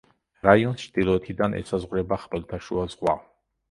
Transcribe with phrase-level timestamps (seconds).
[0.47, 3.21] რაიონს ჩრდილოეთიდან ესაზღვრება ხმელთაშუა ზღვა.